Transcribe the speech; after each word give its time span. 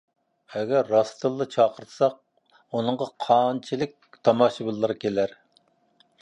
ئەگەر 0.59 0.87
راستتىنلا 0.93 1.45
چاقىرتساق، 1.55 2.15
ئۇنىڭغا 2.79 3.09
قانچىلىك 3.27 3.95
تاماشىبىنلار 4.29 4.95
كېلەر؟ 5.05 5.37